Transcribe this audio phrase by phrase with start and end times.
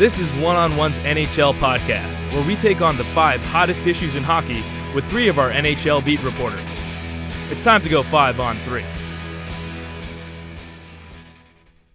[0.00, 4.16] This is One on One's NHL podcast, where we take on the five hottest issues
[4.16, 4.62] in hockey
[4.94, 6.64] with three of our NHL beat reporters.
[7.50, 8.82] It's time to go five on three.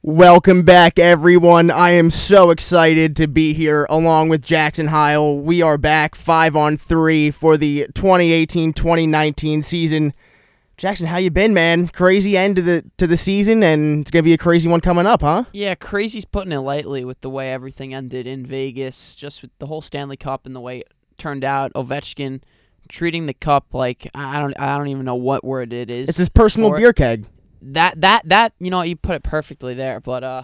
[0.04, 1.72] Welcome back, everyone.
[1.72, 5.40] I am so excited to be here along with Jackson Heil.
[5.40, 10.14] We are back five on three for the 2018-2019 season.
[10.78, 11.88] Jackson, how you been, man?
[11.88, 15.06] Crazy end to the to the season, and it's gonna be a crazy one coming
[15.06, 15.46] up, huh?
[15.54, 19.68] Yeah, crazy's putting it lightly with the way everything ended in Vegas, just with the
[19.68, 21.72] whole Stanley Cup and the way it turned out.
[21.74, 22.42] Ovechkin
[22.90, 26.10] treating the cup like I don't I don't even know what word it is.
[26.10, 27.26] It's his personal beer keg.
[27.62, 30.44] that that that you know you put it perfectly there, but uh.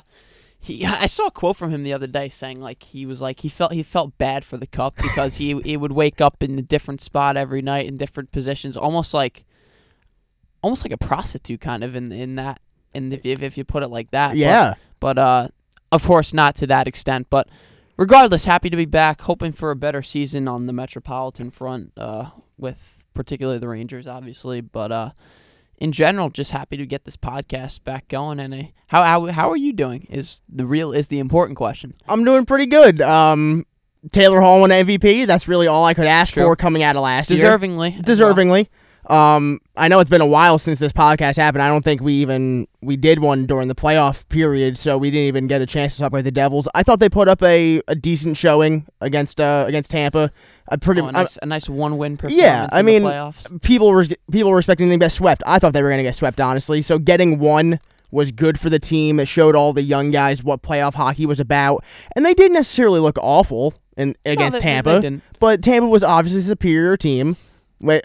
[0.63, 3.39] He, I saw a quote from him the other day saying like he was like
[3.39, 6.59] he felt he felt bad for the cup because he he would wake up in
[6.59, 9.43] a different spot every night in different positions, almost like
[10.61, 12.59] almost like a prostitute kind of in in that
[12.93, 14.35] and if if, if you put it like that.
[14.35, 14.75] Yeah.
[14.99, 15.47] but uh,
[15.91, 17.27] of course not to that extent.
[17.29, 17.47] But
[17.97, 19.21] regardless, happy to be back.
[19.21, 24.61] Hoping for a better season on the Metropolitan front, uh, with particularly the Rangers, obviously.
[24.61, 25.11] But uh,
[25.77, 28.39] in general, just happy to get this podcast back going.
[28.39, 30.07] And uh, how how how are you doing?
[30.09, 31.93] Is the real is the important question.
[32.07, 33.01] I'm doing pretty good.
[33.01, 33.65] Um,
[34.11, 35.27] Taylor Hall won MVP.
[35.27, 36.43] That's really all I could ask True.
[36.43, 37.45] for coming out of last year.
[37.45, 38.67] Deservingly, deservingly.
[39.07, 41.63] Um, I know it's been a while since this podcast happened.
[41.63, 45.27] I don't think we even we did one during the playoff period, so we didn't
[45.27, 46.67] even get a chance to talk about the Devils.
[46.75, 50.31] I thought they put up a, a decent showing against uh against Tampa.
[50.67, 51.01] A pretty.
[51.01, 52.41] Oh, a nice, a nice one win performance.
[52.41, 53.61] Yeah, I mean, playoffs.
[53.61, 55.41] people were people were expecting them to get swept.
[55.47, 56.81] I thought they were going to get swept, honestly.
[56.83, 57.79] So getting one
[58.11, 59.19] was good for the team.
[59.19, 61.83] It showed all the young guys what playoff hockey was about,
[62.15, 64.99] and they didn't necessarily look awful in against No, they- Tampa.
[65.01, 67.35] they but Tampa was obviously a superior team.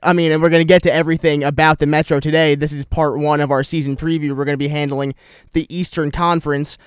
[0.02, 2.54] I mean, and we're going to get to everything about the Metro today.
[2.54, 4.34] This is part one of our season preview.
[4.34, 5.14] We're going to be handling
[5.52, 6.78] the Eastern Conference,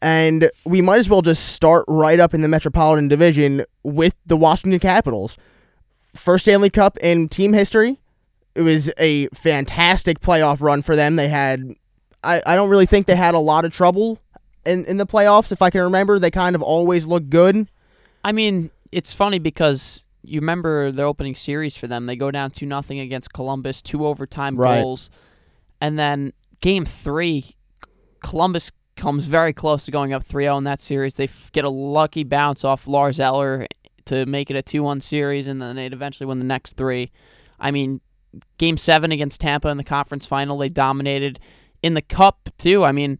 [0.00, 4.36] and we might as well just start right up in the Metropolitan Division with the
[4.36, 5.36] Washington Capitals.
[6.14, 7.98] First Stanley Cup in team history.
[8.54, 11.16] It was a fantastic playoff run for them.
[11.16, 11.74] They had,
[12.24, 14.18] I, I don't really think they had a lot of trouble
[14.64, 15.52] in, in the playoffs.
[15.52, 17.68] If I can remember, they kind of always looked good.
[18.24, 22.06] I mean, it's funny because you remember their opening series for them.
[22.06, 24.82] They go down two nothing against Columbus, two overtime Right.
[24.82, 25.10] goals,
[25.80, 27.54] and then game three,
[28.22, 31.16] Columbus comes very close to going up 3-0 in that series.
[31.16, 33.66] They f- get a lucky bounce off Lars Eller
[34.06, 37.10] to make it a 2-1 series, and then they'd eventually win the next three.
[37.60, 38.00] I mean,
[38.58, 41.38] game seven against Tampa in the conference final, they dominated.
[41.82, 43.18] In the cup too, I mean,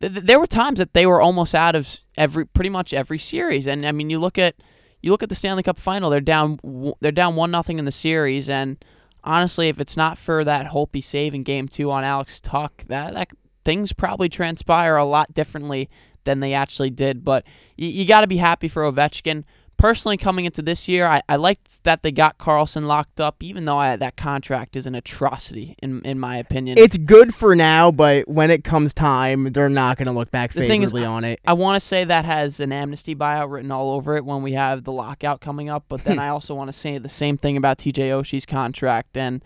[0.00, 3.18] th- th- there were times that they were almost out of every, pretty much every
[3.18, 4.54] series, and I mean, you look at
[5.02, 6.10] you look at the Stanley Cup final.
[6.10, 6.58] They're down.
[7.00, 8.82] They're down one nothing in the series, and
[9.24, 13.14] honestly, if it's not for that Holtby save in Game Two on Alex Tuch, that,
[13.14, 13.30] that
[13.64, 15.88] things probably transpire a lot differently
[16.24, 17.24] than they actually did.
[17.24, 17.44] But
[17.76, 19.44] you, you got to be happy for Ovechkin.
[19.80, 23.64] Personally, coming into this year, I, I liked that they got Carlson locked up, even
[23.64, 26.76] though I, that contract is an atrocity in in my opinion.
[26.76, 30.52] It's good for now, but when it comes time, they're not going to look back
[30.52, 31.40] The thing is, favorably on it.
[31.46, 34.52] I want to say that has an amnesty buyout written all over it when we
[34.52, 37.56] have the lockout coming up, but then I also want to say the same thing
[37.56, 39.42] about TJ Oshie's contract and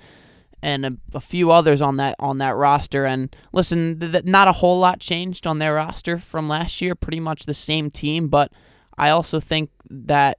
[0.61, 3.05] and a, a few others on that on that roster.
[3.05, 6.97] And listen, th- th- not a whole lot changed on their roster from last year.
[6.97, 8.51] Pretty much the same team, but
[8.97, 10.39] I also think that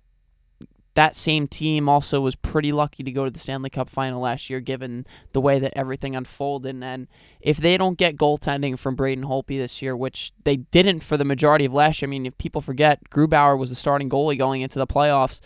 [0.96, 4.50] that same team also was pretty lucky to go to the Stanley Cup final last
[4.50, 6.82] year, given the way that everything unfolded.
[6.82, 7.08] And
[7.42, 11.26] if they don't get goaltending from Braden Holtby this year, which they didn't for the
[11.26, 14.62] majority of last year, I mean, if people forget, Grubauer was the starting goalie going
[14.62, 15.42] into the playoffs.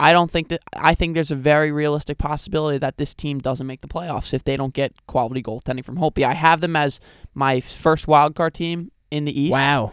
[0.00, 0.62] I don't think that.
[0.72, 4.44] I think there's a very realistic possibility that this team doesn't make the playoffs if
[4.44, 6.22] they don't get quality goaltending from Holtby.
[6.22, 7.00] I have them as
[7.34, 9.52] my first wildcard team in the East.
[9.52, 9.92] Wow.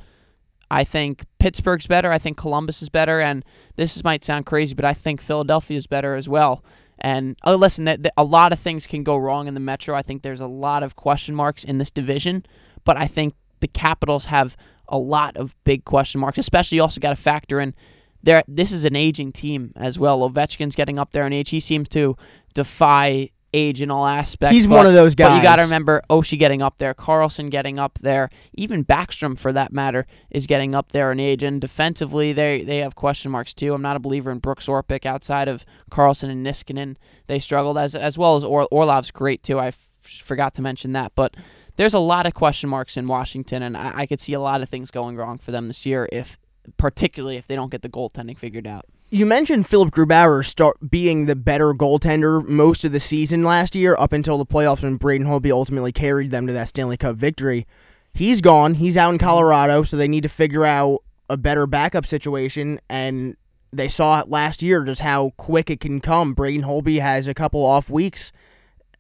[0.70, 2.12] I think Pittsburgh's better.
[2.12, 3.46] I think Columbus is better, and
[3.76, 6.64] this might sound crazy, but I think Philadelphia is better as well.
[6.98, 9.96] And oh, listen, that, that a lot of things can go wrong in the Metro.
[9.96, 12.48] I think there's a lot of question marks in this division,
[12.84, 14.58] but I think the Capitals have
[14.88, 16.40] a lot of big question marks.
[16.40, 17.76] Especially, you also got to factor in
[18.24, 18.42] there.
[18.48, 20.28] This is an aging team as well.
[20.28, 21.52] Ovechkin's getting up there in age.
[21.52, 22.18] He seems to
[22.56, 24.54] defy age in all aspects.
[24.56, 27.50] He's but- one of those But you got to remember Oshie getting up there, Carlson
[27.50, 31.42] getting up there, even Backstrom for that matter is getting up there in age.
[31.44, 33.74] And defensively, they they have question marks too.
[33.74, 36.96] I'm not a believer in Brooks Orpik outside of Carlson and Niskanen.
[37.28, 39.60] They struggled as as well as or- Orlov's great too.
[39.60, 41.36] I f- forgot to mention that, but.
[41.78, 44.62] There's a lot of question marks in Washington, and I, I could see a lot
[44.62, 46.38] of things going wrong for them this year, if
[46.78, 48.86] particularly if they don't get the goaltending figured out.
[49.16, 53.96] You mentioned Philip Grubauer start being the better goaltender most of the season last year,
[53.98, 57.66] up until the playoffs when Braden Holtby ultimately carried them to that Stanley Cup victory.
[58.14, 58.74] He's gone.
[58.74, 63.38] He's out in Colorado, so they need to figure out a better backup situation, and
[63.72, 66.34] they saw it last year just how quick it can come.
[66.34, 68.34] Braden Holtby has a couple off weeks,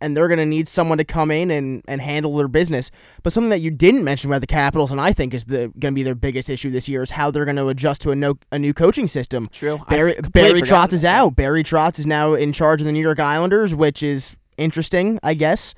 [0.01, 2.91] and they're going to need someone to come in and, and handle their business.
[3.23, 5.93] But something that you didn't mention about the Capitals, and I think is the going
[5.93, 8.15] to be their biggest issue this year, is how they're going to adjust to a,
[8.15, 9.47] no, a new coaching system.
[9.51, 9.79] True.
[9.89, 11.15] Barry, Barry Trotz is that.
[11.15, 11.35] out.
[11.35, 15.33] Barry Trotz is now in charge of the New York Islanders, which is interesting, I
[15.33, 15.73] guess.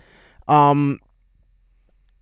[0.48, 1.00] Um,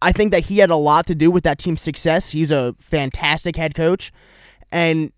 [0.02, 2.32] I think that he had a lot to do with that team's success.
[2.32, 4.12] He's a fantastic head coach,
[4.72, 5.12] and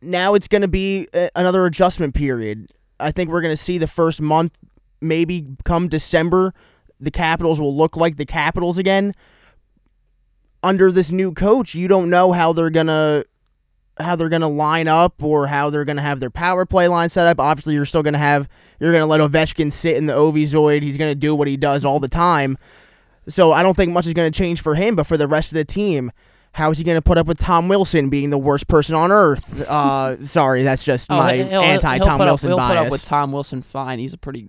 [0.00, 2.72] now it's going to be a, another adjustment period.
[3.00, 4.58] I think we're going to see the first month,
[5.00, 6.52] maybe come December,
[7.00, 9.12] the Capitals will look like the Capitals again.
[10.62, 13.22] Under this new coach, you don't know how they're gonna
[14.00, 17.26] how they're gonna line up or how they're gonna have their power play line set
[17.28, 17.38] up.
[17.38, 18.48] Obviously, you're still gonna have
[18.80, 20.82] you're gonna let Ovechkin sit in the Ovizoid.
[20.82, 22.58] He's gonna do what he does all the time.
[23.28, 25.56] So I don't think much is gonna change for him, but for the rest of
[25.56, 26.10] the team,
[26.52, 29.62] how is he gonna put up with Tom Wilson being the worst person on earth?
[29.68, 32.70] Uh, sorry, that's just Oh, my he'll- he'll- anti he'll Tom up- Wilson he'll bias.
[32.78, 34.00] put up with Tom Wilson fine.
[34.00, 34.48] He's a pretty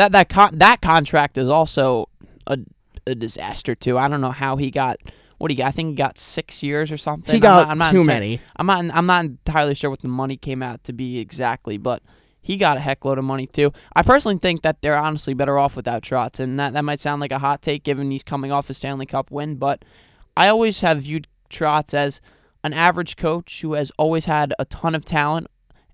[0.00, 2.08] that that con- that contract is also
[2.46, 2.58] a
[3.06, 3.98] a disaster too.
[3.98, 4.96] I don't know how he got
[5.38, 5.68] what he got.
[5.68, 7.32] I think he got six years or something.
[7.32, 8.40] he I'm got not- I'm not too enta- many.
[8.56, 8.84] I'm not.
[8.94, 12.02] I'm not entirely sure what the money came out to be exactly, but
[12.40, 13.72] he got a heckload of money too.
[13.94, 17.20] I personally think that they're honestly better off without Trotz, and that that might sound
[17.20, 19.84] like a hot take given he's coming off a Stanley Cup win, but
[20.36, 22.20] I always have viewed Trotz as
[22.64, 25.46] an average coach who has always had a ton of talent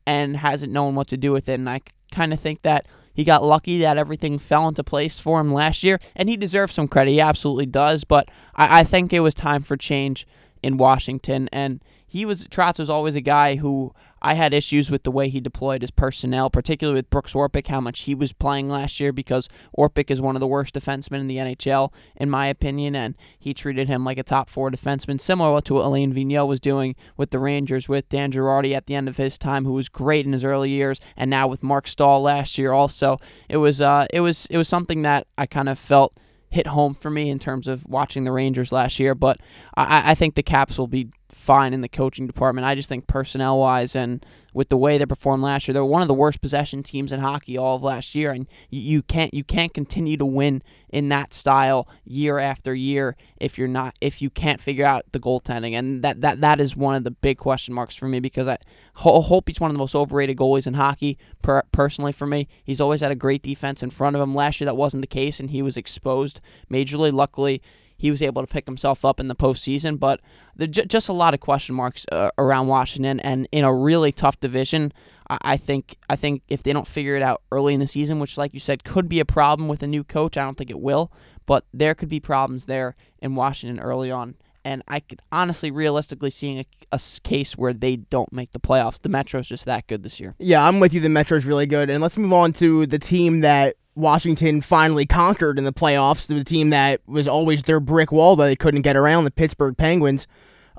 [0.07, 1.55] and hasn't known what to do with it.
[1.55, 1.81] And I
[2.13, 2.87] kind of think that
[3.17, 6.75] he got lucky that everything fell into place for him last year, and he deserves
[6.75, 7.13] some credit.
[7.13, 8.05] He absolutely does.
[8.05, 10.27] But I, I think it was time for change
[10.63, 13.95] in Washington, and he was Trotz was always a guy who
[14.27, 17.81] I had issues with the way he deployed his personnel, particularly with Brooks Orpik, how
[17.81, 21.29] much he was playing last year because Orpik is one of the worst defensemen in
[21.29, 25.61] the NHL, in my opinion, and he treated him like a top four defenseman, similar
[25.61, 29.09] to what Alain Vigneault was doing with the Rangers with Dan Girardi at the end
[29.09, 32.21] of his time, who was great in his early years, and now with Marc Staal
[32.21, 33.21] last year also.
[33.49, 36.19] It was uh it was it was something that I kind of felt
[36.51, 39.39] hit home for me in terms of watching the Rangers last year, but
[39.77, 42.67] I, I think the Caps will be fine in the coaching department.
[42.67, 44.25] I just think personnel wise and
[44.57, 47.21] with the way they performed last year, they're one of the worst possession teams in
[47.21, 51.35] hockey all of last year, and you, can't you can't continue to win in that
[51.35, 56.03] style year after year if you're not if you can't figure out the goaltending, and
[56.03, 58.57] that that that is one of the big question marks for me because I
[58.95, 61.19] hope he's one of the most overrated goalies in hockey.
[61.43, 64.35] Per- personally, for me, he's always had a great defense in front of him.
[64.35, 66.41] Last year, that wasn't the case, and he was exposed
[66.71, 67.13] majorly.
[67.13, 67.61] Luckily,
[67.97, 70.21] he was able to pick himself up in the postseason, but
[70.55, 74.13] there j- just a lot of question marks uh, around Washington, and in a really
[74.13, 74.93] tough division.
[75.29, 78.21] I-, I think I think if they don't figure it out early in the season,
[78.21, 80.71] which, like you said, could be a problem with a new coach, I don't think
[80.71, 81.11] it will,
[81.47, 84.35] but there could be problems there in Washington early on.
[84.65, 89.01] And I could honestly, realistically, seeing a case where they don't make the playoffs.
[89.01, 90.35] The Metro's just that good this year.
[90.41, 90.99] Yeah, I'm with you.
[90.99, 91.89] The Metro's really good.
[91.89, 96.27] And let's move on to the team that Washington finally conquered in the playoffs.
[96.27, 99.77] The team that was always their brick wall that they couldn't get around, the Pittsburgh
[99.77, 100.27] Penguins.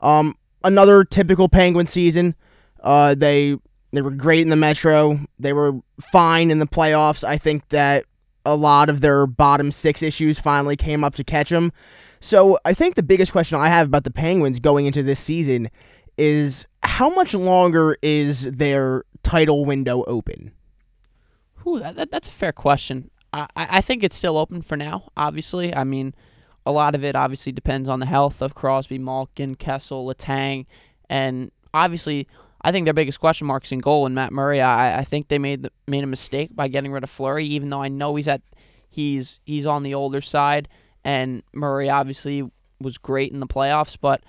[0.01, 2.35] Um, another typical Penguin season.
[2.81, 3.57] Uh, they
[3.91, 5.19] they were great in the Metro.
[5.39, 7.23] They were fine in the playoffs.
[7.23, 8.05] I think that
[8.45, 11.71] a lot of their bottom six issues finally came up to catch them.
[12.19, 15.69] So I think the biggest question I have about the Penguins going into this season
[16.17, 20.51] is how much longer is their title window open?
[21.63, 23.11] Whew, that, that, that's a fair question.
[23.37, 25.73] I, I think it's still open for now, obviously.
[25.73, 26.13] I mean,
[26.65, 30.65] a lot of it obviously depends on the health of Crosby, Malkin, Kessel, Letang,
[31.09, 32.27] and obviously,
[32.61, 34.61] I think their biggest question marks in goal and Matt Murray.
[34.61, 37.69] I, I think they made the, made a mistake by getting rid of Fleury, even
[37.69, 38.41] though I know he's at
[38.89, 40.67] he's he's on the older side,
[41.03, 42.49] and Murray obviously
[42.81, 44.21] was great in the playoffs, but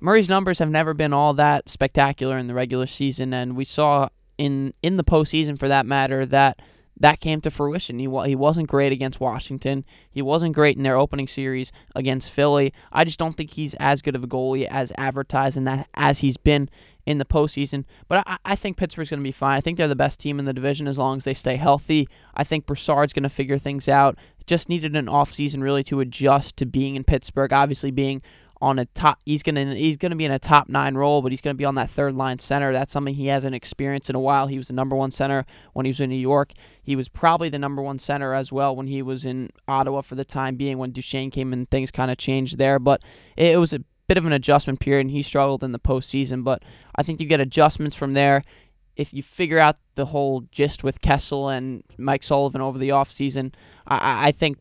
[0.00, 4.08] Murray's numbers have never been all that spectacular in the regular season, and we saw
[4.36, 6.60] in in the postseason, for that matter, that
[6.98, 7.98] that came to fruition.
[7.98, 9.84] He he wasn't great against Washington.
[10.10, 12.72] He wasn't great in their opening series against Philly.
[12.92, 16.20] I just don't think he's as good of a goalie as advertised and that as
[16.20, 16.68] he's been
[17.04, 17.84] in the postseason.
[18.08, 19.56] But I, I think Pittsburgh's going to be fine.
[19.56, 22.08] I think they're the best team in the division as long as they stay healthy.
[22.34, 24.16] I think Brassard's going to figure things out.
[24.46, 27.52] Just needed an offseason really to adjust to being in Pittsburgh.
[27.52, 28.22] Obviously being
[28.64, 31.42] on a top he's gonna he's gonna be in a top nine role, but he's
[31.42, 32.72] gonna be on that third line center.
[32.72, 34.46] That's something he hasn't experienced in a while.
[34.46, 35.44] He was the number one center
[35.74, 36.52] when he was in New York.
[36.82, 40.14] He was probably the number one center as well when he was in Ottawa for
[40.14, 42.78] the time being when Duchene came in things kind of changed there.
[42.78, 43.02] But
[43.36, 46.42] it, it was a bit of an adjustment period and he struggled in the postseason.
[46.42, 46.62] But
[46.96, 48.44] I think you get adjustments from there.
[48.96, 53.52] If you figure out the whole gist with Kessel and Mike Sullivan over the offseason,
[53.86, 54.56] I, I I think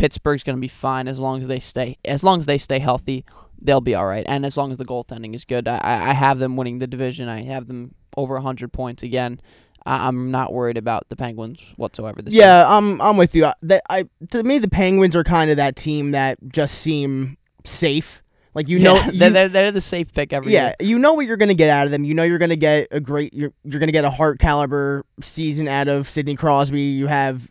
[0.00, 2.78] Pittsburgh's going to be fine as long as they stay as long as they stay
[2.78, 3.24] healthy.
[3.60, 4.24] they'll be all right.
[4.26, 5.78] And as long as the goaltending is good, I,
[6.10, 7.28] I have them winning the division.
[7.28, 9.38] I have them over 100 points again.
[9.84, 12.44] I, I'm not worried about the Penguins whatsoever this year.
[12.44, 13.44] Yeah, I'm I'm with you.
[13.46, 17.36] Uh, That I to me the Penguins are kind of that team that just seem
[17.64, 18.22] safe.
[18.54, 20.88] Like you know, Yeah, you- they're, they're, the safe pick every yeah, year.
[20.90, 22.04] you know what you're gonna get out of them.
[22.04, 25.68] You know you're gonna get a great you're you're gonna get a Hart caliber season
[25.68, 26.80] out of Sidney Crosby.
[26.80, 27.48] You have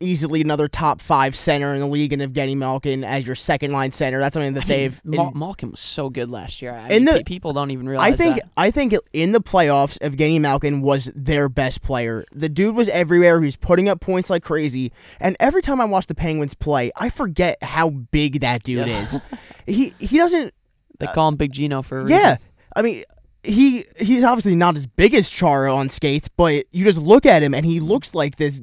[0.00, 3.90] easily another top five center in the league and Evgeni Malkin as your second line
[3.90, 4.18] center.
[4.18, 6.72] That's something that I they've Mal- Malkin was so good last year.
[6.74, 8.48] I In mean, the- people don't even realize I think that.
[8.56, 12.24] I think in the playoffs, Evgeni Malkin was their best player.
[12.32, 13.38] The dude was everywhere.
[13.40, 14.92] He was putting up points like crazy.
[15.20, 19.04] And every time I watch the Penguins play, I forget how big that dude Yeah.
[19.04, 19.18] is.
[19.66, 20.52] he he doesn't.
[20.98, 22.18] They uh, call him Big Geno for a reason.
[22.18, 22.36] Yeah,
[22.74, 23.02] I mean.
[23.42, 27.42] He he's obviously not as big as Chara on skates, but you just look at
[27.42, 28.60] him and he looks like this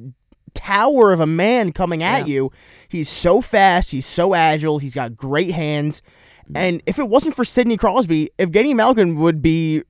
[0.48, 2.34] tower of a man coming at Yeah.
[2.34, 2.52] you.
[2.88, 6.02] He's so fast, he's so agile, he's got great hands.
[6.50, 6.56] Mm.
[6.56, 9.82] And if it wasn't for Sidney Crosby, Evgeni Malkin would be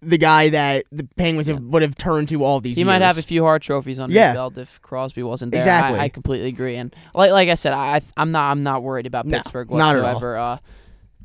[0.00, 2.86] the guy that the Penguins have, would have turned to all these He years.
[2.86, 4.28] might have a few Hart trophies under Yeah.
[4.28, 5.60] his belt if Crosby wasn't there.
[5.60, 5.98] Exactly.
[5.98, 6.76] I, I completely agree.
[6.76, 9.96] And like like I said, I I'm not I'm not worried about No, Pittsburgh not
[9.96, 10.12] at all.
[10.12, 10.36] whatsoever.
[10.36, 10.58] Uh,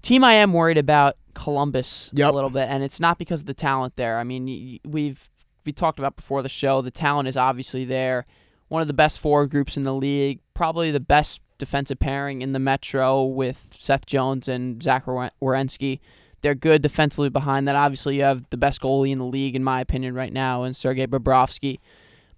[0.01, 2.31] team I am worried about Columbus Yep.
[2.31, 4.17] a little bit, and it's not because of the talent there.
[4.17, 5.29] I mean, we've
[5.65, 6.81] we talked about before the show.
[6.81, 8.25] The talent is obviously there.
[8.69, 12.53] One of the best forward groups in the league, probably the best defensive pairing in
[12.53, 15.99] the Metro with Seth Jones and Zach Werenski.
[16.41, 17.75] They're good defensively behind that.
[17.75, 20.73] Obviously, you have the best goalie in the league, in my opinion, right now, and
[20.75, 21.79] Sergei Bobrovsky.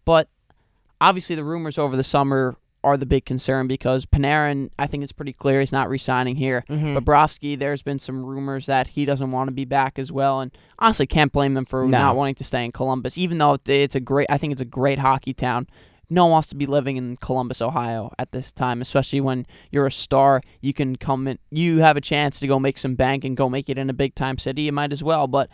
[0.05, 0.27] But
[0.99, 5.11] obviously, the rumors over the summer are the big concern because Panarin, I think it's
[5.11, 6.63] pretty clear he's not re-signing here.
[6.67, 6.97] Mhm.
[6.97, 10.49] Bobrovsky, there's been some rumors that he doesn't want to be back as well, and
[10.79, 11.89] honestly, can't blame him for No.
[11.99, 14.25] not wanting to stay in Columbus, even though it's a great.
[14.31, 15.67] I think it's a great hockey town.
[16.11, 19.87] No one wants to be living in Columbus, Ohio at this time, especially when you're
[19.87, 20.41] a star.
[20.59, 23.47] You can come in, you have a chance to go make some bank and go
[23.47, 24.63] make it in a big time city.
[24.63, 25.27] You might as well.
[25.27, 25.49] But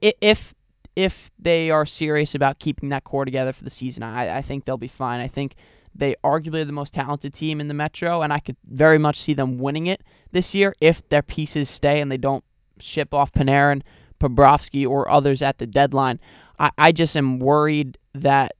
[0.00, 0.54] if
[0.96, 4.64] if they are serious about keeping that core together for the season, I, I think
[4.64, 5.20] they'll be fine.
[5.20, 5.54] I think
[5.94, 9.18] they arguably are the most talented team in the Metro, and I could very much
[9.18, 10.02] see them winning it
[10.32, 12.44] this year if their pieces stay and they don't
[12.78, 13.82] ship off Panarin,
[14.18, 16.18] Bobrovsky, or others at the deadline.
[16.58, 18.52] I, I just am worried that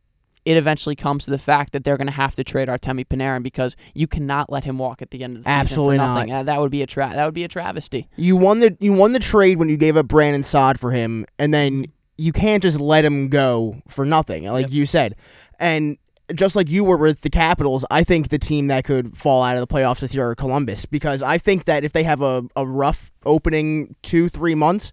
[0.51, 3.43] it eventually comes to the fact that they're going to have to trade Artemi Panarin
[3.43, 6.15] because you cannot let him walk at the end of the season Absolutely not.
[6.15, 6.33] nothing.
[6.33, 8.09] Uh, that would be a tra- that would be a travesty.
[8.17, 11.25] You won the you won the trade when you gave up Brandon Saad for him,
[11.39, 11.87] and then
[12.19, 14.73] you can't just let him go for nothing, like Yep.
[14.73, 15.15] you said.
[15.59, 15.97] And
[16.35, 19.57] just like you were with the Capitals, I think the team that could fall out
[19.57, 22.43] of the playoffs this year are Columbus because I think that if they have a,
[22.57, 24.93] a rough opening two three months,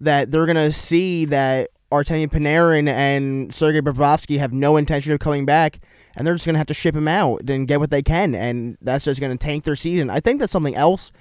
[0.00, 5.46] that they're gonna see that Artemi Panarin and Sergei Bobrovsky have no intention of coming
[5.46, 5.80] back,
[6.16, 8.76] and they're just gonna have to ship him out and get what they can, and
[8.82, 10.10] that's just gonna tank their season.
[10.10, 11.12] I think that's something else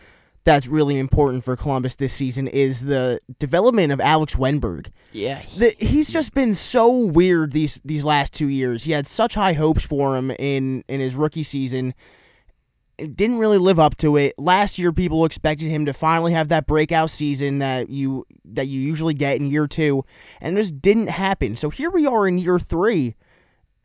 [0.43, 4.87] that's really important for Columbus this season is the development of Alex Wennberg.
[5.11, 8.85] Yeah, The, he's just been so weird these these last two years.
[8.85, 11.93] He had such high hopes for him in in his rookie season.
[12.97, 14.33] Didn't really live up to it.
[14.39, 18.81] Last year, people expected him to finally have that breakout season that you that you
[18.81, 20.03] usually get in year two,
[20.41, 21.55] and this didn't happen.
[21.55, 23.15] So here we are in year three,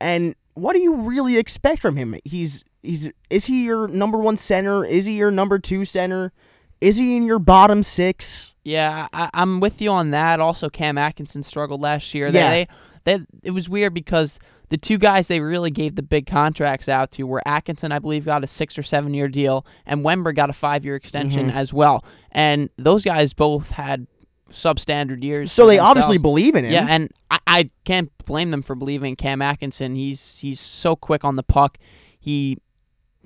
[0.00, 2.14] and what do you really expect from him?
[2.24, 4.82] He's he's is he your number one center?
[4.84, 6.32] Is he your number two center?
[6.80, 8.52] Is he in your bottom six?
[8.64, 10.40] Yeah, I, I'm with you on that.
[10.40, 12.28] Also, Cam Atkinson struggled last year.
[12.28, 12.50] Yeah.
[12.50, 12.68] They,
[13.04, 14.38] they, they, it was weird because
[14.72, 18.24] the two guys they really gave the big contracts out to were Atkinson, I believe,
[18.24, 21.54] got a six or seven year deal, and Wennberg got a five year extension Mhm.
[21.54, 22.02] as well.
[22.30, 24.06] And those guys both had
[24.50, 25.52] substandard years.
[25.52, 26.72] So they obviously believe in him.
[26.72, 29.94] Yeah, and I, I can't blame them for believing Cam Atkinson.
[29.94, 31.76] He's he's so quick on the puck.
[32.18, 32.56] He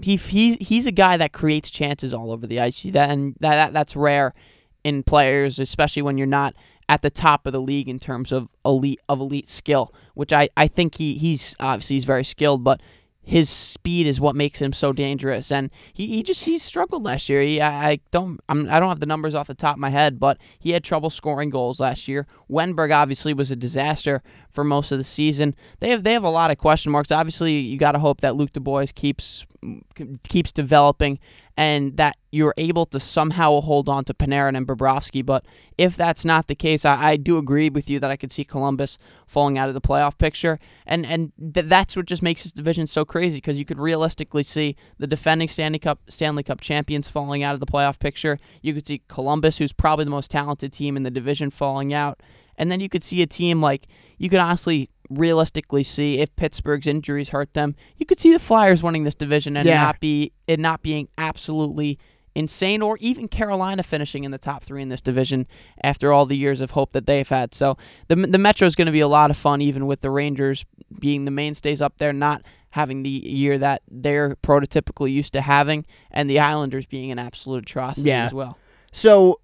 [0.02, 2.82] he he he's a guy that creates chances all over the ice.
[2.82, 4.34] That and that, that that's rare
[4.82, 6.54] in players, especially when you're not
[6.88, 9.92] at the top of the league in terms of elite of elite skill.
[10.14, 12.80] Which I, I think he he's obviously he's very skilled, but
[13.26, 15.50] his speed is what makes him so dangerous.
[15.50, 17.42] And he, he just he struggled last year.
[17.42, 19.90] He, I, I don't I'm, I don't have the numbers off the top of my
[19.90, 22.26] head, but he had trouble scoring goals last year.
[22.48, 24.22] Wennberg obviously was a disaster
[24.56, 25.54] for most of the season.
[25.78, 27.12] They have they have a lot of question marks.
[27.12, 29.46] Obviously, you got to hope that Luc Dubois keeps
[30.28, 31.18] keeps developing
[31.56, 35.24] and that you're able to somehow hold on to Panarin and Bobrovsky.
[35.24, 35.44] But
[35.78, 38.44] if that's not the case, I, I do agree with you that I could see
[38.44, 42.52] Columbus falling out of the playoff picture, and and th- that's what just makes this
[42.52, 47.08] division so crazy because you could realistically see the defending Stanley Cup Stanley Cup champions
[47.08, 48.38] falling out of the playoff picture.
[48.62, 52.22] You could see Columbus, who's probably the most talented team in the division, falling out,
[52.58, 53.86] and then you could see a team like
[54.18, 58.82] you could honestly realistically see if Pittsburgh's injuries hurt them, you could see the Flyers
[58.82, 59.80] winning this division and Yeah.
[59.82, 61.98] not be it not being absolutely
[62.34, 65.46] insane, or even Carolina finishing in the top three in this division
[65.82, 67.54] after all the years of hope that they've had.
[67.54, 70.10] So the the Metro is going to be a lot of fun, even with the
[70.10, 70.64] Rangers
[71.00, 75.86] being the mainstays up there, not having the year that they're prototypically used to having,
[76.10, 78.26] and the Islanders being an absolute atrocity Yeah.
[78.26, 78.58] as well.
[78.92, 79.40] So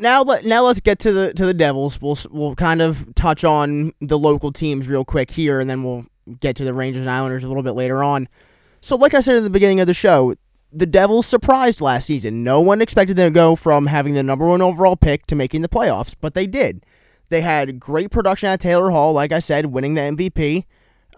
[0.00, 2.00] now let now let's get to the to the Devils.
[2.00, 6.06] We'll we'll kind of touch on the local teams real quick here, and then we'll
[6.40, 8.28] get to the Rangers and Islanders a little bit later on.
[8.80, 10.34] So, like I said at the beginning of the show,
[10.72, 12.44] the Devils surprised last season.
[12.44, 15.62] No one expected them to go from having the number one overall pick to making
[15.62, 16.84] the playoffs, but they did.
[17.30, 20.64] They had great production at Taylor Hall, like I said, winning the MVP.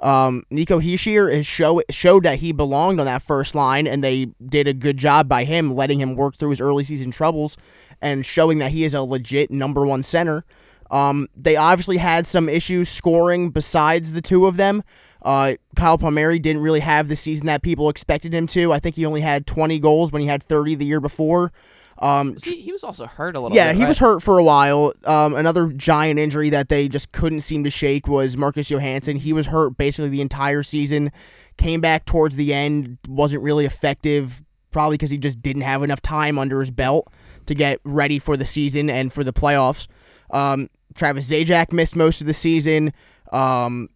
[0.01, 4.27] Um, Nico Hischier has show, showed that he belonged on that first line, and they
[4.45, 7.57] did a good job by him letting him work through his early season troubles
[8.03, 10.45] and showing that he is a legit number one center.
[10.91, 14.83] Um, they obviously had some issues scoring besides the two of them.
[15.23, 18.73] Uh, Kyle Palmieri didn't really have the season that people expected him to.
[18.73, 21.53] I think he only had 20 goals when he had 30 the year before.
[21.99, 23.77] Um, See, he was also hurt a little yeah, bit.
[23.77, 23.89] he right?
[23.89, 24.95] was hurt for a while.
[25.05, 29.17] Um, another giant injury that they just couldn't seem to shake was Marcus Johansson.
[29.17, 31.13] He was hurt basically the entire season.
[31.59, 36.01] Came back towards the end, wasn't really effective, probably because he just didn't have enough
[36.01, 37.13] time under his belt
[37.51, 39.87] to get ready for the season and for the playoffs.
[40.31, 42.93] Um, Travis Zajac missed most of the season.
[43.33, 43.89] Um,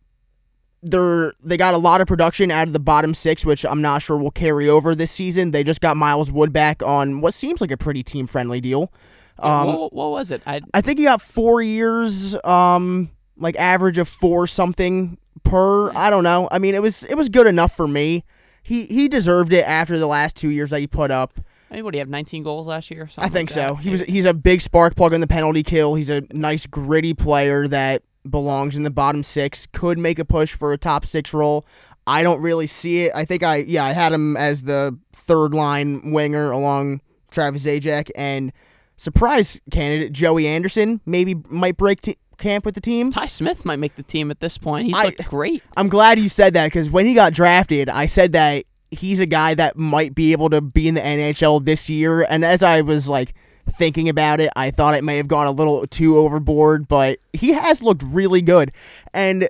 [0.83, 4.03] they're they got a lot of production out of the bottom six, which I'm not
[4.03, 5.53] sure will carry over this season.
[5.53, 8.93] They just got Miles Wood back on what seems like a pretty team friendly deal.
[9.39, 10.43] Um, what, what was it?
[10.47, 15.91] I I think he got four years, um, like average of four something per.
[15.97, 16.49] I don't know.
[16.51, 18.25] I mean, it was it was good enough for me.
[18.63, 21.39] He he deserved it after the last two years that he put up.
[21.75, 22.09] I mean, what do you have?
[22.09, 23.03] 19 goals last year?
[23.03, 23.75] Or I think like so.
[23.75, 23.83] that?
[23.83, 25.97] He was he's a big spark plug on the penalty kill.
[25.97, 29.67] He's a nice gritty player that belongs in the bottom six.
[29.73, 31.67] Could make a push for a top six role.
[32.07, 33.13] I don't really see it.
[33.13, 37.01] I think I yeah I had him as the third line winger along
[37.33, 38.53] Travis Zajac and
[38.97, 43.11] surprise candidate Joey Anderson maybe might break t- camp with the team.
[43.11, 44.87] Ty Smith might make the team at this point.
[44.87, 45.65] He's I- looked great.
[45.77, 49.27] I'm glad you said that because when he got drafted, I said that he's a
[49.27, 52.23] guy that might be able to be in the NHL this year.
[52.23, 53.35] And as I was like
[53.71, 57.53] thinking about it, I thought it may have gone a little too overboard, but he
[57.53, 58.73] has looked really good.
[59.13, 59.49] And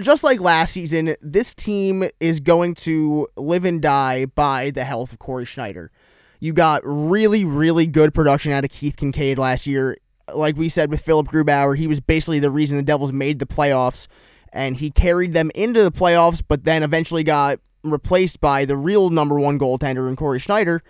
[0.00, 5.12] just like last season, this team is going to live and die by the health
[5.12, 5.90] of Cory Schneider.
[6.38, 9.96] You got really, really good production out of Keith Kinkaid last year.
[10.34, 13.46] Like we said with Philip Grubauer, he was basically the reason the Devils made the
[13.46, 14.06] playoffs,
[14.52, 17.58] and he carried them into the playoffs, but then eventually got
[17.92, 20.82] replaced by the real number one goaltender in Cory Schneider.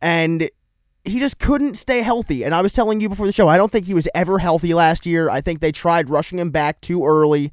[0.00, 0.48] And
[1.04, 2.44] he just couldn't stay healthy.
[2.44, 4.74] And I was telling you before the show, I don't think he was ever healthy
[4.74, 5.28] last year.
[5.28, 7.52] I think they tried rushing him back too early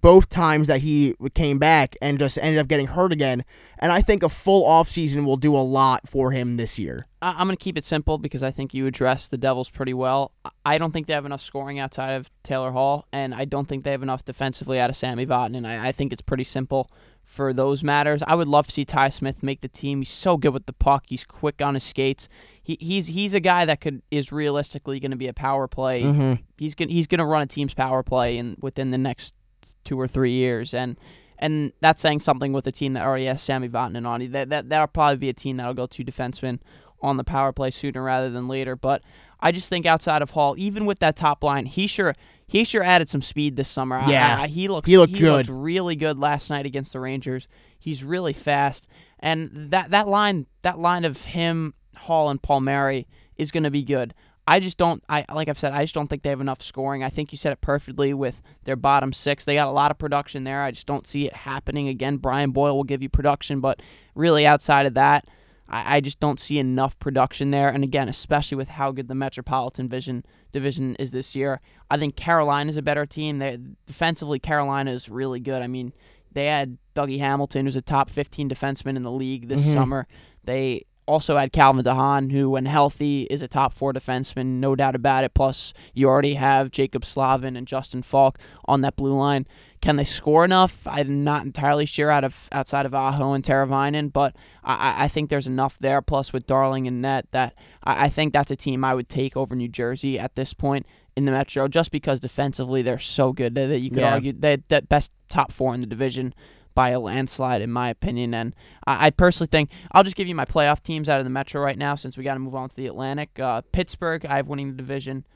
[0.00, 3.44] both times that he came back and just ended up getting hurt again.
[3.78, 7.06] And I think a full offseason will do a lot for him this year.
[7.22, 10.32] I'm going to keep it simple because I think you addressed the Devils pretty well.
[10.64, 13.84] I- don't think they have enough scoring outside of Taylor Hall, and I don't think
[13.84, 15.66] they have enough defensively out of Sami Vatanen.
[15.66, 16.90] I, I think it's pretty simple
[17.24, 18.22] for those matters.
[18.26, 20.00] I would love to see Ty Smith make the team.
[20.00, 21.04] He's so good with the puck.
[21.08, 22.28] He's quick on his skates.
[22.62, 26.02] He, he's he's a guy that could is realistically going to be a power play.
[26.02, 26.42] Mm-hmm.
[26.58, 29.34] He's gonna he's going to run a team's power play in within the next
[29.84, 30.96] two or three years, and
[31.38, 34.30] and that's saying something with a team that already has Sami Vatanen on.
[34.32, 36.60] That that that'll probably be a team that'll go two defensemen
[37.02, 38.76] on the power play sooner rather than later.
[38.76, 39.02] But
[39.40, 42.14] I just think outside of Hall, even with that top line, he sure
[42.46, 44.02] he sure added some speed this summer.
[44.06, 44.38] Yeah.
[44.42, 45.48] I- he looks He looked looked good.
[45.50, 47.48] really good last night against the Rangers.
[47.78, 48.86] He's really fast,
[49.20, 53.82] and that that line that line of him, Hall, and Palmieri is going to be
[53.82, 54.14] good.
[54.46, 55.02] I just don't.
[55.08, 55.72] I like I've said.
[55.72, 57.02] I just don't think they have enough scoring.
[57.02, 59.44] I think you said it perfectly with their bottom six.
[59.44, 60.62] They got a lot of production there.
[60.62, 62.18] I just don't see it happening again.
[62.18, 63.80] Brian Boyle will give you production, but
[64.14, 65.26] really outside of that,
[65.66, 67.70] I, I just don't see enough production there.
[67.70, 72.14] And again, especially with how good the Metropolitan Vision division is this year, I think
[72.14, 73.38] Carolina is a better team.
[73.38, 75.62] They defensively, Carolina is really good.
[75.62, 75.94] I mean,
[76.32, 79.72] they had Dougie Hamilton, who's a top 15 defenseman in the league this Mhm.
[79.72, 80.06] summer.
[80.44, 84.94] They also had Calvin DeHaan, who, when healthy, is a top four defenseman, no doubt
[84.94, 85.34] about it.
[85.34, 89.46] Plus, you already have Jaccob Slavin and Justin Faulk on that blue line.
[89.80, 90.86] Can they score enough?
[90.86, 95.28] I'm not entirely sure out of outside of Aho and Teravainen, but I, I- think
[95.28, 96.00] there's enough there.
[96.00, 99.36] Plus, with Darling and Net, that I, I think that's a team I would take
[99.36, 100.86] over New Jersey at this point
[101.16, 104.14] in the Metro, just because defensively they're so good that that you could Yeah.
[104.14, 106.32] argue they that best top four in the division
[106.74, 108.34] by a landslide, in my opinion.
[108.34, 108.54] And
[108.86, 111.60] I, I personally think I'll just give you my playoff teams out of the Metro
[111.62, 113.38] right now, since we got to move on to the Atlantic.
[113.38, 115.26] Uh, Pittsburgh, I have winning the division.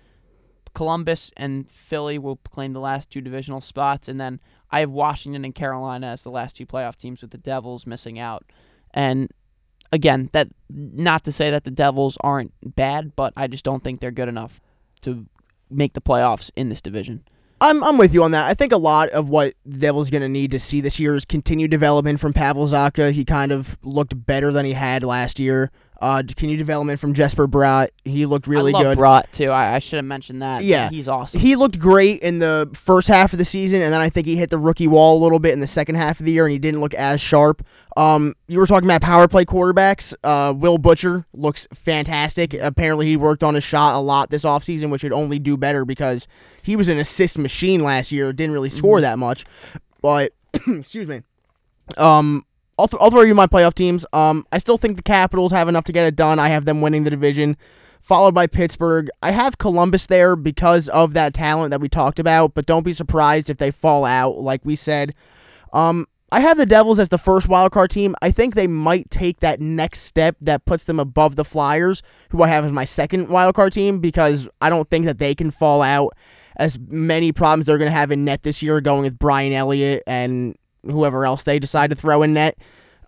[0.74, 5.44] Columbus and Philly will claim the last two divisional spots, and then I have Washington
[5.44, 8.44] and Carolina as the last two playoff teams, with the Devils missing out.
[8.92, 9.30] And
[9.90, 14.00] again, that not to say that the Devils aren't bad, but I just don't think
[14.00, 14.60] they're good enough
[15.00, 15.26] to
[15.70, 17.24] make the playoffs in this division.
[17.60, 18.48] I'm I'm with you on that.
[18.48, 21.16] I think a lot of what the Devils going to need to see this year
[21.16, 23.10] is continued development from Pavel Zacha.
[23.10, 25.70] He kind of looked better than he had last year.
[26.00, 27.88] Uh, continued development from Jesper Bratt.
[28.04, 28.82] He looked really good.
[28.82, 29.02] I love good.
[29.02, 29.50] Bratt too.
[29.50, 30.62] I, I should have mentioned that.
[30.62, 30.90] Yeah.
[30.90, 31.40] he's awesome.
[31.40, 34.36] He looked great in the first half of the season, and then I think he
[34.36, 36.52] hit the rookie wall a little bit in the second half of the year, and
[36.52, 37.66] he didn't look as sharp.
[37.96, 40.14] Um, you were talking about power play quarterbacks.
[40.22, 42.54] Uh, Will Butcher looks fantastic.
[42.54, 45.84] Apparently, he worked on his shot a lot this offseason, which should only do better
[45.84, 46.28] because
[46.62, 48.32] he was an assist machine last year.
[48.32, 49.44] Didn't really score that much,
[50.00, 50.30] but
[50.68, 51.22] excuse me.
[51.96, 52.44] Um,
[52.78, 54.06] I'll, th- I'll throw you my playoff teams.
[54.12, 56.38] Um, I still think the Capitals have enough to get it done.
[56.38, 57.56] I have them winning the division,
[58.00, 59.10] followed by Pittsburgh.
[59.22, 62.92] I have Columbus there because of that talent that we talked about, but don't be
[62.92, 65.12] surprised if they fall out, like we said.
[65.72, 68.14] Um, I have the Devils as the first wildcard team.
[68.20, 72.42] I think they might take that next step that puts them above the Flyers, who
[72.42, 75.80] I have as my second wildcard team, because I don't think that they can fall
[75.80, 76.14] out
[76.56, 80.02] as many problems they're going to have in net this year, going with Brian Elliott
[80.06, 80.54] and
[80.90, 82.58] whoever else they decide to throw in net.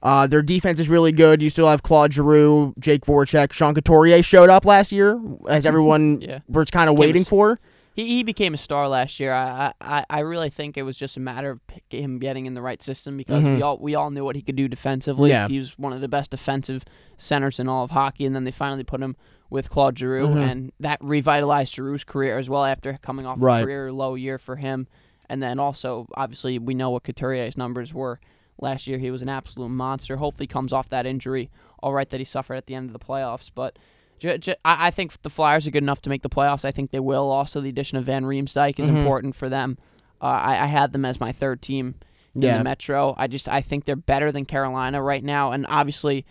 [0.03, 1.43] Uh, their defense is really good.
[1.43, 6.21] You still have Claude Giroux, Jake Voracek, Sean Couturier showed up last year, as everyone
[6.23, 6.39] Yeah.
[6.49, 7.59] was kind of Became a waiting for.
[7.93, 9.35] He, he became a star last year.
[9.35, 12.63] I, I, I really think it was just a matter of him getting in the
[12.63, 13.57] right system because Mhm.
[13.57, 15.29] we all we all knew what he could do defensively.
[15.31, 15.49] Yeah.
[15.49, 16.85] He was one of the best defensive
[17.19, 19.17] centers in all of hockey, and then they finally put him
[19.51, 20.49] with Claude Giroux, Mhm.
[20.51, 23.61] and that revitalized Giroux's career as well after coming off Right.
[23.61, 24.87] a career low year for him.
[25.31, 28.21] And then also, obviously, we know what Couturier's numbers were
[28.61, 28.99] last year.
[28.99, 30.17] He was an absolute monster.
[30.17, 31.49] Hopefully, comes off that injury
[31.83, 33.79] all right that he suffered at the end of the playoffs, but.
[34.19, 36.67] J- j- I think the Flyers are good enough to make the playoffs.
[36.67, 37.31] I think they will.
[37.31, 38.97] Also, the addition of Van Riemsdyk is Mhm.
[38.99, 39.79] important for them.
[40.21, 41.95] Uh, I, I had them as my third team
[42.35, 42.59] in Yeah.
[42.59, 43.15] the Metro.
[43.17, 46.27] I just I think they're better than Carolina right now, and obviously,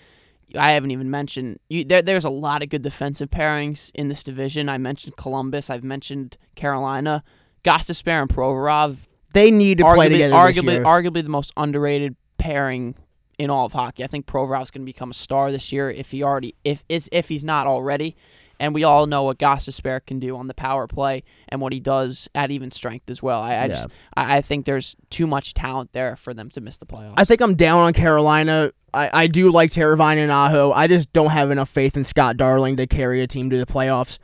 [0.55, 2.03] I haven't even mentioned you, there.
[2.03, 4.69] There's a lot of good defensive pairings in this division.
[4.69, 5.71] I mentioned Columbus.
[5.71, 7.23] I've mentioned Carolina.
[7.63, 8.97] Gostisbehere and Provorov.
[9.33, 12.95] They need to play together arguably, arguably the most underrated pairing
[13.37, 14.03] in all of hockey.
[14.03, 17.09] I think Provorov's going to become a star this year if he already if is
[17.11, 18.15] if he's not already.
[18.61, 21.79] And we all know what Gostisbehere can do on the power play and what he
[21.79, 23.41] does at even strength as well.
[23.41, 23.67] I, I Yeah.
[23.67, 27.13] just I, I think there's too much talent there for them to miss the playoffs.
[27.15, 28.71] I think I'm down on Carolina.
[28.93, 30.71] I, I do like Teravine and Aho.
[30.73, 33.65] I just don't have enough faith in Scott Darling to carry a team to the
[33.65, 34.17] playoffs.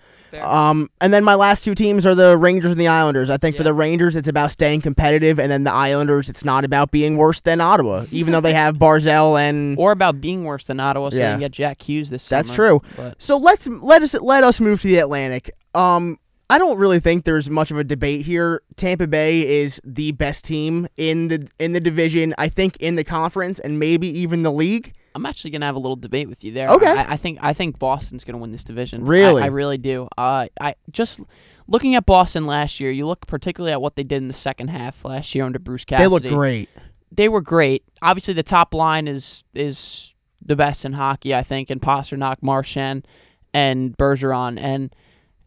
[0.44, 3.30] Um, and then my last two teams are the Rangers and the Islanders.
[3.30, 6.64] I think for the Rangers, it's about staying competitive, and then the Islanders, it's not
[6.66, 9.78] about being worse than Ottawa, even though they have Barzal and.
[9.78, 11.32] or about being worse than Ottawa, so Yeah.
[11.32, 12.56] can get Jack Hughes this That's summer.
[12.56, 12.82] true.
[12.98, 15.52] But So let's let us let us move to the Atlantic.
[15.74, 16.18] Um,
[16.50, 18.62] I don't really think there's much of a debate here.
[18.76, 22.36] Tampa Bay is the best team in the in the division.
[22.38, 24.94] I think in the conference and maybe even the league.
[25.16, 26.68] I'm actually gonna have a little debate with you there.
[26.70, 26.92] Okay.
[26.92, 29.06] I, I think I think Boston's gonna win this division.
[29.06, 29.42] Really?
[29.42, 30.10] I, I really do.
[30.18, 31.22] Uh, I just
[31.68, 32.92] looking at Boston last year.
[32.92, 35.86] You look particularly at what they did in the second half last year under Bruce
[35.86, 36.04] Cassidy.
[36.04, 36.70] They look great.
[37.12, 37.84] They were great.
[38.02, 40.14] Obviously, the top line is is
[40.46, 41.34] the best in hockey.
[41.34, 43.08] I think, and Pastrnak, Marchand,
[43.54, 44.60] and Bergeron.
[44.60, 44.94] And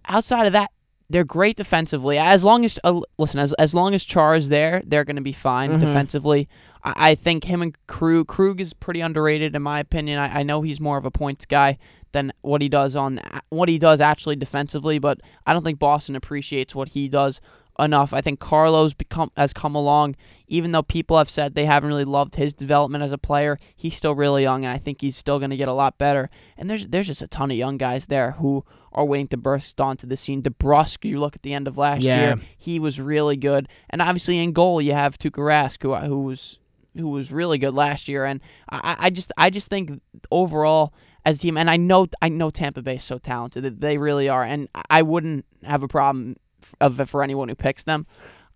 [0.07, 0.71] outside of that,
[1.11, 2.19] they're great defensively.
[2.19, 5.23] As long as uh, listen, as as long as Char is there, they're going to
[5.23, 5.81] be fine Mhm.
[5.81, 6.49] defensively.
[6.85, 10.19] I, I think him and Krug Krug is pretty underrated in my opinion.
[10.19, 11.79] I, I know he's more of a points guy
[12.13, 16.17] than what he does on what he does actually defensively, but I don't think Boston
[16.17, 17.41] appreciates what he does
[17.79, 18.13] enough.
[18.13, 20.17] I think Carlo's become has come along,
[20.49, 23.59] even though people have said they haven't really loved his development as a player.
[23.77, 26.29] He's still really young, and I think he's still going to get a lot better.
[26.57, 29.81] And there's there's just a ton of young guys there who are waiting to burst
[29.81, 30.43] onto the scene.
[30.43, 32.17] DeBrusk, you look at the end of last Yeah.
[32.21, 36.07] year, he was really good, and obviously in goal you have Tuukka Rask, who uh,
[36.07, 36.59] who was
[36.97, 38.25] who was really good last year.
[38.25, 40.93] And I, I just I just think overall
[41.25, 43.99] as a team, and I know I know Tampa Bay is so talented, that they
[43.99, 46.37] really are, and I wouldn't have a problem
[46.81, 48.07] of it for anyone who picks them.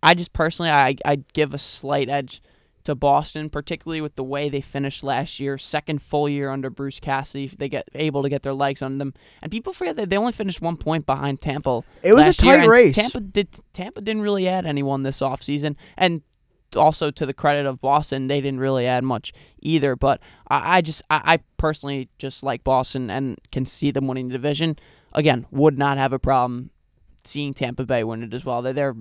[0.03, 2.43] I just personally I I'd give a slight edge
[2.85, 7.01] to Boston, particularly with the way they finished last year, second full year under Bruce
[7.01, 7.47] Cassidy.
[7.47, 10.33] They get able to get their legs on them, and people forget that they only
[10.33, 11.83] finished one point behind Tampa.
[12.03, 12.97] It was a year, tight and race.
[12.97, 15.77] Tampa did Tampa didn't really add anyone this offseason.
[15.97, 16.23] and
[16.77, 19.97] also to the credit of Boston, they didn't really add much either.
[19.97, 24.29] But I, I just I, I personally just like Boston and can see them winning
[24.29, 24.79] the division.
[25.13, 26.71] Again, would not have a problem
[27.25, 28.63] seeing Tampa Bay win it as well.
[28.63, 28.97] They're they're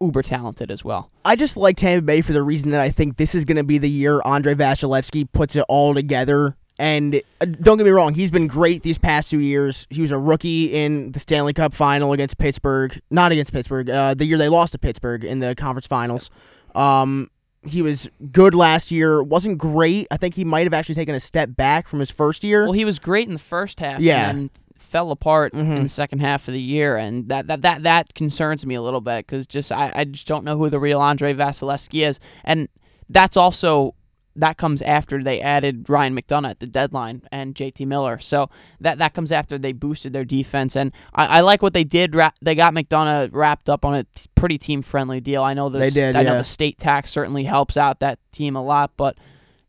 [0.00, 1.10] uber talented as well.
[1.24, 3.64] I just like Tampa Bay for the reason that I think this is going to
[3.64, 6.56] be the year Andrei Vasilevskiy puts it all together.
[6.78, 9.86] And uh, don't get me wrong, he's been great these past two years.
[9.88, 14.12] He was a rookie in the Stanley Cup final against Pittsburgh, not against Pittsburgh, uh,
[14.12, 16.30] the year they lost to Pittsburgh in the conference finals.
[16.74, 17.30] Um,
[17.66, 19.22] he was good last year.
[19.22, 20.06] wasn't great.
[20.10, 22.64] I think he might have actually taken a step back from his first year.
[22.64, 24.00] Well, he was great in the first half.
[24.00, 24.30] Yeah.
[24.30, 24.50] And
[24.86, 25.82] fell apart in Mhm.
[25.82, 29.00] the second half of the year, and that that that, that concerns me a little
[29.00, 32.68] bit because just I, I just don't know who the real Andrei Vasilevskiy is, and
[33.08, 33.94] that's also
[34.38, 38.18] that comes after they added Ryan McDonagh at the deadline and JT Miller.
[38.18, 41.84] So that that comes after they boosted their defense, and I, I like what they
[41.84, 42.14] did.
[42.14, 45.42] Ra- they got McDonagh wrapped up on a t- pretty team friendly deal.
[45.42, 48.56] I know the They did, I know the state tax certainly helps out that team
[48.56, 49.16] a lot, but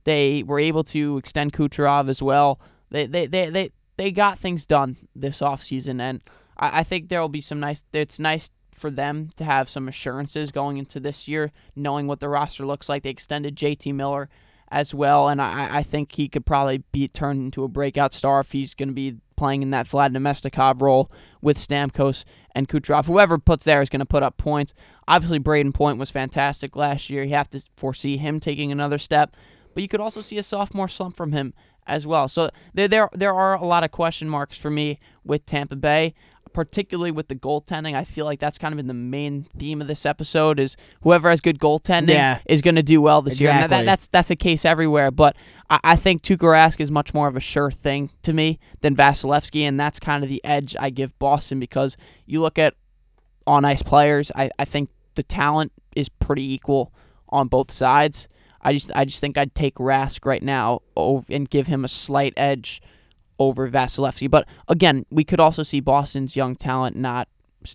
[0.04, 2.60] they were able to extend Kucherov as well.
[2.92, 6.22] They they they they, they got things done this offseason, and
[6.58, 7.84] I, I think there will be some nice.
[7.94, 12.30] It's nice for them to have some assurances going into this year, knowing what the
[12.30, 13.04] roster looks like.
[13.04, 14.30] They extended JT Miller
[14.70, 18.42] as well, and I, I think he could probably be turned into a breakout star
[18.42, 23.06] if he's going to be playing in that Vlad Namestnikov role with Stamkos and Kucherov.
[23.06, 24.74] Whoever puts there is going to put up points.
[25.08, 27.24] Obviously, Brayden Point was fantastic last year.
[27.24, 29.36] You have to foresee him taking another step,
[29.74, 31.54] but you could also see a sophomore slump from him
[31.88, 32.28] as well.
[32.28, 36.14] So there, there, there are a lot of question marks for me with Tampa Bay
[36.54, 37.94] particularly with the goaltending.
[37.94, 41.30] I feel like that's kind of been the main theme of this episode is whoever
[41.30, 42.40] has good goaltending Yeah.
[42.48, 43.52] is going to do well this year.
[43.52, 45.36] And that, that's that's a case everywhere, but
[45.70, 48.96] I, I think Tuukka Rask is much more of a sure thing to me than
[48.96, 51.96] Vasilevskiy, and that's kind of the edge I give Boston because
[52.26, 52.74] you look at
[53.46, 54.32] on ice players.
[54.34, 56.92] I, I think the talent is pretty equal
[57.30, 58.28] on both sides.
[58.68, 62.34] I just I just think I'd take Rask right now and give him a slight
[62.36, 62.82] edge
[63.40, 64.30] over Vasilevskiy.
[64.30, 67.30] But again, we could also see Boston's young talent not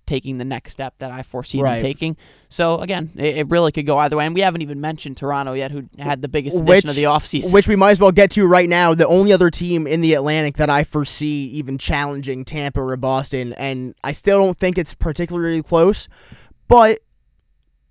[0.07, 1.75] taking the next step that I foresee Right.
[1.75, 2.17] them taking.
[2.49, 4.27] So again, it, it really could go either way.
[4.27, 7.53] And we haven't even mentioned Toronto yet, who had the biggest Which- of the offseason.
[7.53, 8.95] Which we might as well get to right now.
[8.95, 13.53] The only other team in the Atlantic that I foresee even challenging Tampa or Boston,
[13.55, 16.09] and I still don't think it's particularly close.
[16.69, 17.01] But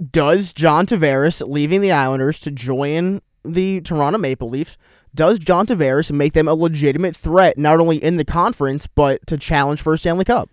[0.09, 4.77] does John Tavares leaving the Islanders to join the Toronto Maple Leafs?
[5.13, 9.37] Does John Tavares make them a legitimate threat not only in the conference but to
[9.37, 10.49] challenge for a Stanley Cup?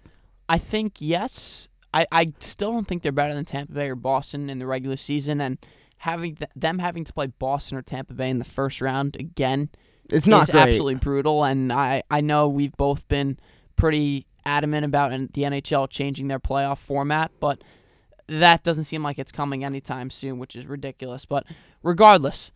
[0.48, 1.68] I think yes.
[1.94, 4.96] I, I still don't think they're better than Tampa Bay or Boston in the regular
[4.96, 5.58] season, and
[5.98, 9.70] having th- them having to play Boston or Tampa Bay in the first round again
[10.10, 11.44] It's not is absolutely brutal.
[11.44, 13.38] And I, I know we've both been
[13.76, 17.62] pretty adamant about the NHL changing their playoff format, but
[18.28, 21.24] that doesn't seem like it's coming anytime soon, which is ridiculous.
[21.24, 21.44] But
[21.82, 22.50] regardless,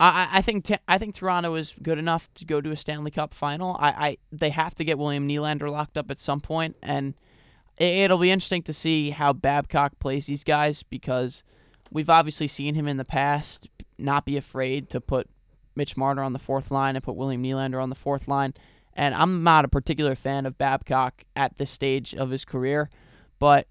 [0.00, 3.34] I, I- think I think Toronto is good enough to go to a Stanley Cup
[3.34, 3.76] final.
[3.80, 7.14] I, I they have to get William Nylander locked up at some point, and
[7.76, 11.42] it, it'll be interesting to see how Babcock plays these guys because
[11.90, 15.28] we've obviously seen him in the past not be afraid to put
[15.74, 18.54] Mitch Marner on the fourth line and put William Nylander on the fourth line.
[18.94, 22.90] And I'm not a particular fan of Babcock at this stage of his career,
[23.38, 23.66] but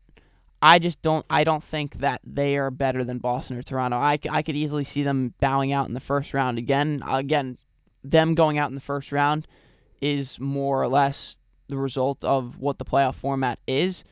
[0.62, 1.26] I just don't.
[1.30, 3.98] I don't think that they are better than Boston or Toronto.
[3.98, 7.04] I, I could easily see them bowing out in the first round again.
[7.08, 7.58] Again,
[8.04, 9.48] them going out in the first round
[10.02, 14.04] is more or less the result of what the playoff format is.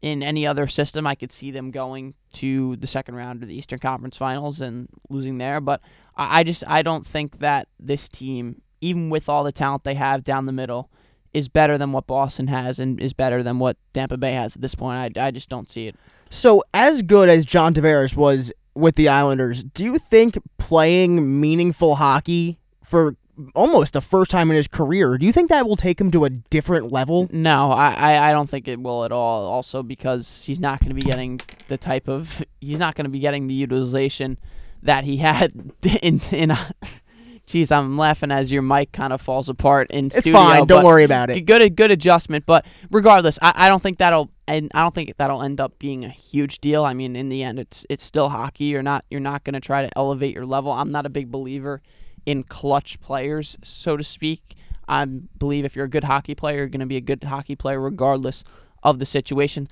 [0.00, 3.54] In any other system, I could see them going to the second round of the
[3.54, 5.60] Eastern Conference Finals and losing there.
[5.60, 5.82] But
[6.16, 9.94] I, I just I don't think that this team, even with all the talent they
[9.94, 10.90] have down the middle,
[11.32, 14.62] is better than what Boston has and is better than what Tampa Bay has at
[14.62, 15.16] this point.
[15.16, 15.96] I, I just don't see it.
[16.28, 21.96] So, as good as John Tavares was with the Islanders, do you think playing meaningful
[21.96, 23.16] hockey for
[23.54, 26.24] almost the first time in his career, do you think that will take him to
[26.24, 27.28] a different level?
[27.30, 29.46] No, I, I, don't think it will at all.
[29.46, 33.10] Also, because he's not going to be getting the type of he's not going to
[33.10, 34.38] be getting the utilization
[34.82, 36.50] that he had in in.
[36.50, 36.70] Uh,
[37.50, 40.38] Jeez, I'm laughing as your mic kind of falls apart in It's studio.
[40.38, 40.66] fine.
[40.68, 41.40] Don't worry about it.
[41.46, 42.46] Good, good adjustment.
[42.46, 46.04] But regardless, I, I don't think that'll and I don't think that'll end up being
[46.04, 46.84] a huge deal.
[46.84, 48.66] I mean, in the end, it's it's still hockey.
[48.66, 50.70] You're not you're not going to try to elevate your level.
[50.70, 51.82] I'm not a big believer
[52.24, 54.54] in clutch players, so to speak.
[54.86, 57.56] I believe if you're a good hockey player, you're going to be a good hockey
[57.56, 58.44] player regardless
[58.84, 59.66] of the situation.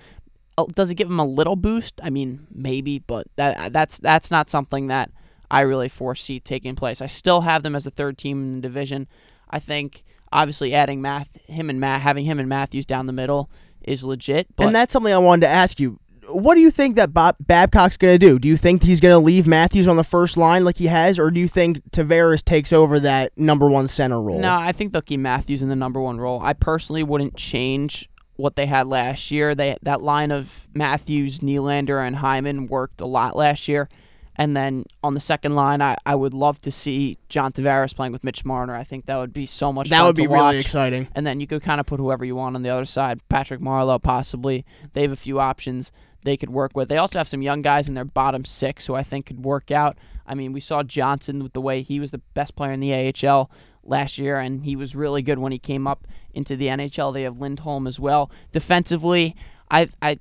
[0.56, 2.00] Oh, Does it give him a little boost?
[2.02, 5.12] I mean, maybe, but that that's that's not something that
[5.50, 7.00] I really foresee taking place.
[7.00, 9.08] I still have them as the third team in the division.
[9.50, 13.50] I think obviously adding Math, him and Matt, having him and Matthews down the middle
[13.82, 14.54] is legit.
[14.56, 15.98] But and that's something I wanted to ask you.
[16.30, 18.38] What do you think that Bob Babcock's going to do?
[18.38, 21.18] Do you think he's going to leave Matthews on the first line like he has,
[21.18, 24.38] or do you think Tavares takes over that number one center role?
[24.38, 26.38] No, I think they'll keep Matthews in the number one role.
[26.42, 29.54] I personally wouldn't change what they had last year.
[29.54, 33.88] They that line of Matthews, Nylander, and Hyman worked a lot last year,
[34.38, 38.12] And then on the second line, I, I would love to see John Tavares playing
[38.12, 38.76] with Mitch Marner.
[38.76, 40.38] I think that would be so much That would be watch.
[40.52, 41.08] really exciting.
[41.16, 43.20] And then you could kind of put whoever you want on the other side.
[43.28, 44.64] Patrick Marleau, possibly.
[44.92, 45.90] They have a few options
[46.22, 46.88] they could work with.
[46.88, 49.72] They also have some young guys in their bottom six who I think could work
[49.72, 49.98] out.
[50.24, 52.92] I mean, we saw Johnsson with the way he was the best player in the
[53.26, 53.50] AHL
[53.82, 57.12] last year, and he was really good when he came up into the NHL.
[57.12, 58.30] They have Lindholm as well.
[58.52, 59.34] Defensively,
[59.70, 60.18] I I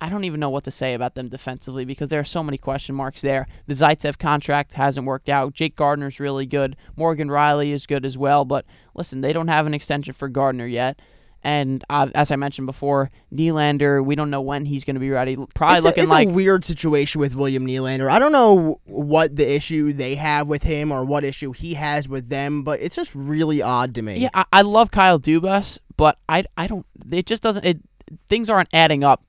[0.00, 2.58] I don't even know what to say about them defensively because there are so many
[2.58, 3.46] question marks there.
[3.66, 5.54] The Zaitsev contract hasn't worked out.
[5.54, 6.76] Jake Gardiner's really good.
[6.96, 8.44] Morgan Rielly is good as well.
[8.44, 10.98] But listen, they don't have an extension for Gardner yet.
[11.44, 15.10] And uh, as I mentioned before, Nylander, we don't know when he's going to be
[15.10, 15.36] ready.
[15.54, 18.08] Probably it's a, looking it's like a weird situation with William Nylander.
[18.08, 22.08] I don't know what the issue they have with him or what issue he has
[22.08, 24.20] with them, but it's just really odd to me.
[24.20, 26.86] Yeah, I, I love Kyle Dubas, but I, I don't.
[27.10, 27.64] It just doesn't.
[27.64, 27.80] It
[28.28, 29.24] things aren't adding up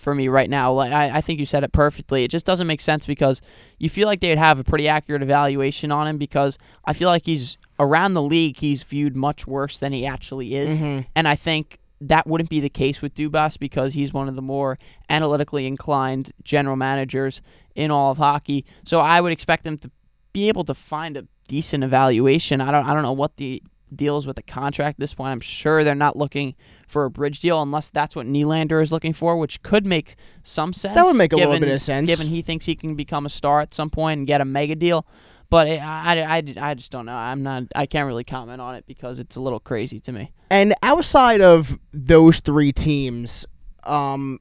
[0.00, 0.72] for me right now.
[0.72, 2.24] Like I, I think you said it perfectly.
[2.24, 3.40] It just doesn't make sense because
[3.78, 7.26] you feel like they'd have a pretty accurate evaluation on him because I feel like
[7.26, 8.56] he's around the league.
[8.58, 11.06] He's viewed much worse than he actually is, Mhm.
[11.14, 11.76] and I think.
[12.02, 14.78] That wouldn't be the case with Dubas because he's one of the more
[15.10, 17.42] analytically inclined general managers
[17.74, 18.64] in all of hockey.
[18.86, 19.90] So I would expect them to
[20.32, 22.62] be able to find a decent evaluation.
[22.62, 23.62] I don't I don't know what the
[23.94, 25.32] deal is with a contract at this point.
[25.32, 26.54] I'm sure they're not looking
[26.88, 30.72] for a bridge deal unless that's what Nylander is looking for, which could make some
[30.72, 30.94] sense.
[30.94, 32.06] That would make a little given- bit of sense.
[32.08, 34.74] Given he thinks he can become a star at some point and get a mega
[34.74, 35.06] deal.
[35.50, 37.14] But it, I, I, I, I just don't know.
[37.14, 37.64] I'm not.
[37.74, 40.32] I can't really comment on it because it's a little crazy to me.
[40.48, 43.44] And outside of those three teams,
[43.82, 44.38] um,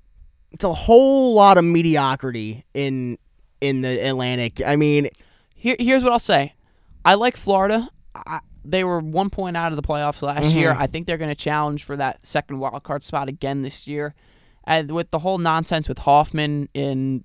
[0.51, 3.17] it's a whole lot of mediocrity in
[3.59, 4.61] in the Atlantic.
[4.63, 5.09] I mean,
[5.55, 6.53] Here, here's what I'll say.
[7.03, 7.89] I like Florida.
[8.15, 10.73] I, they were one point out of the playoffs last year.
[10.73, 10.81] Mhm.
[10.81, 14.13] I think they're going to challenge for that second wild card spot again this year.
[14.65, 17.23] And with the whole nonsense with Hoffman in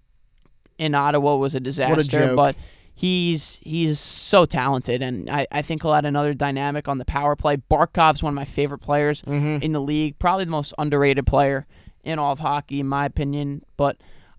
[0.79, 2.03] in Ottawa was a disaster.
[2.03, 2.37] joke.
[2.37, 2.57] But
[2.95, 7.37] he's he's so talented, and I, I think he'll add another dynamic on the power
[7.37, 7.57] play.
[7.57, 9.63] Barkov's one of my favorite players mhm.
[9.63, 11.67] in the league, probably the most underrated player
[12.03, 13.65] in all of hockey, in my opinion.
[13.77, 13.97] But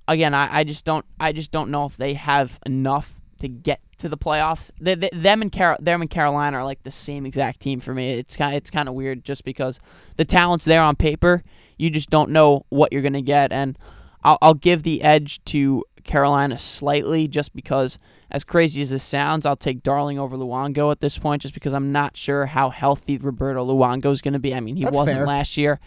[0.07, 3.81] again, I, I just don't I just don't know if they have enough to get
[3.99, 4.71] to the playoffs.
[4.79, 7.93] They, they, them and Car- them and Carolina are like the same exact team for
[7.93, 8.11] me.
[8.11, 9.79] It's kind it's kind of weird just because
[10.17, 11.43] the talent's there on paper.
[11.77, 13.77] You just don't know what you're gonna get, and
[14.23, 17.99] I'll, I'll give the edge to Carolina slightly just because.
[18.31, 21.73] As crazy as this sounds, I'll take Darling over Luongo at this point, just because
[21.73, 24.53] I'm not sure how healthy Roberto Luongo is going to be.
[24.53, 25.27] I mean, he That's wasn't fair.
[25.27, 25.79] last year,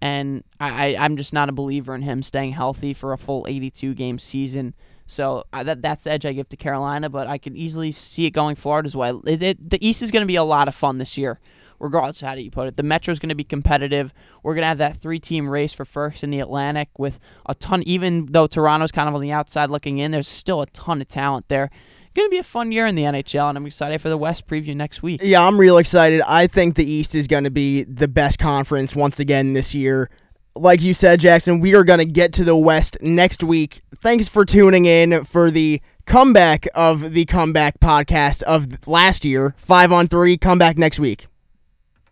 [0.00, 3.46] and I, I I'm just not a believer in him staying healthy for a full
[3.46, 4.74] 82 game season.
[5.12, 8.24] So I, that that's the edge I give to Carolina, but I can easily see
[8.24, 9.12] it going Florida's way.
[9.26, 11.38] It, it, the East is going to be a lot of fun this year,
[11.78, 12.76] regardless of how you put it.
[12.78, 14.14] The Metro is going to be competitive.
[14.42, 17.54] We're going to have that three team race for first in the Atlantic with a
[17.54, 17.82] ton.
[17.82, 21.08] Even though Toronto's kind of on the outside looking in, there's still a ton of
[21.08, 21.70] talent there.
[22.14, 24.46] Going to be a fun year in the NHL, and I'm excited for the West
[24.46, 25.20] preview next week.
[25.22, 26.20] Yeah, I'm real excited.
[26.22, 30.10] I think the East is going to be the best conference once again this year.
[30.54, 33.80] Like you said, Jackson, we are going to get to the West next week.
[33.96, 39.54] Thanks for tuning in for the comeback of the comeback podcast of last year.
[39.56, 41.26] Five on three, come back next week.